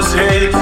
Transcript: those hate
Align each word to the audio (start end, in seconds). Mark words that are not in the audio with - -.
those 0.00 0.14
hate 0.14 0.59